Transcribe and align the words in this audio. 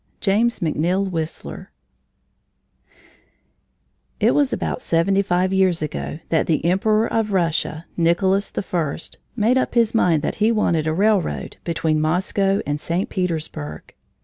JAMES 0.19 0.61
McNEILL 0.61 1.11
WHISTLER 1.11 1.69
It 4.19 4.33
was 4.33 4.51
about 4.51 4.81
seventy 4.81 5.21
five 5.21 5.53
years 5.53 5.83
ago 5.83 6.17
that 6.29 6.47
the 6.47 6.65
Emperor 6.65 7.05
of 7.07 7.31
Russia, 7.31 7.85
Nicolas 7.95 8.51
I., 8.57 8.97
made 9.35 9.59
up 9.59 9.75
his 9.75 9.93
mind 9.93 10.23
that 10.23 10.35
he 10.41 10.51
wanted 10.51 10.87
a 10.87 10.91
railroad 10.93 11.57
between 11.63 12.01
Moscow 12.01 12.61
and 12.65 12.79
St. 12.79 13.09
Petersburg. 13.09 13.93